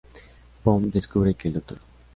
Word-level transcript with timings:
Bond 0.65 0.91
descubre 0.91 1.35
que 1.35 1.49
el 1.49 1.53
Dr. 1.53 1.77